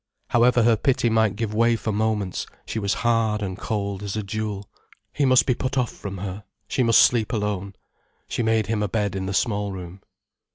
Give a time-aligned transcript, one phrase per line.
[0.29, 4.23] However her pity might give way for moments, she was hard and cold as a
[4.23, 4.67] jewel.
[5.13, 7.75] He must be put off from her, she must sleep alone.
[8.27, 10.01] She made him a bed in the small room.